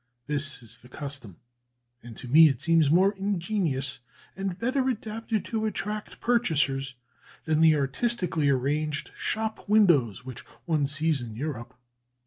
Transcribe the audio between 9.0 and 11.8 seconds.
shop windows which one sees in Europe.